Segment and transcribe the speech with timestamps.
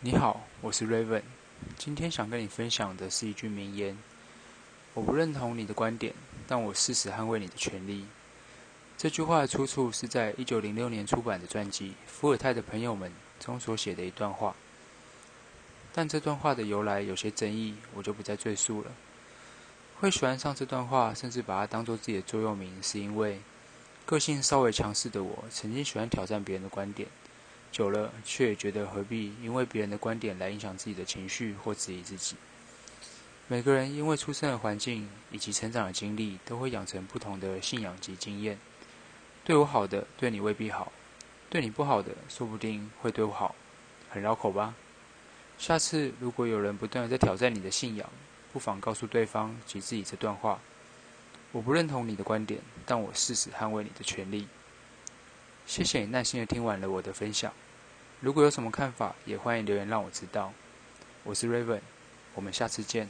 [0.00, 1.22] 你好，我是 Raven。
[1.76, 3.98] 今天想跟你分享的是一句名言：
[4.94, 6.14] 我不认同你的观点，
[6.46, 8.06] 但我誓死捍卫你的权利。
[8.96, 13.10] 这句话的出处是在一九零六年出版的传记《伏尔泰的朋友们》
[13.44, 14.54] 中所写的一段话。
[15.92, 18.92] 但这段话的由来有些争议，我就不再赘述了。
[19.98, 23.40] 会喜欢上这段话，甚至把它当做自己的座右铭，是因为
[24.06, 27.08] 个性稍微强势的我，曾经喜欢挑战别人的观点。
[27.70, 32.36] 久了，却也觉得何必因为别人的观点来影响自己的情绪或质疑自己。
[33.46, 38.58] 每个人因为出生的环境以及成长的经历，都会养成不同的信仰及经验。
[39.44, 40.92] 对我好的，对你未必好；
[41.48, 43.54] 对你不好的，说不定会对我好。
[44.10, 44.74] 很绕口吧？
[45.58, 48.08] 下次如果有人不断的在挑战你的信仰，
[48.52, 50.60] 不妨告诉对方及自己这段话：
[51.52, 54.46] 我不认同你的观点，但我誓死捍卫你的权利。
[55.68, 57.52] 谢谢你耐心的听完了我的分享。
[58.20, 60.50] 如果有什么看法，也欢迎留言让我知道。
[61.24, 61.80] 我是 Raven，
[62.34, 63.06] 我们下次见。